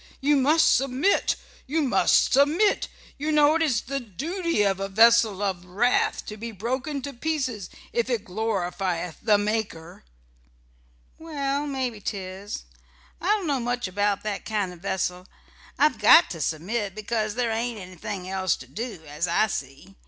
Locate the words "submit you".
0.75-1.83, 2.33-3.31